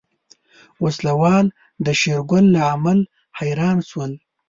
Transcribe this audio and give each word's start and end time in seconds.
وسله 0.83 1.13
وال 1.21 1.47
د 1.85 1.87
شېرګل 1.99 2.45
له 2.55 2.61
عمل 2.71 2.99
حيران 3.37 3.77
شول. 3.89 4.11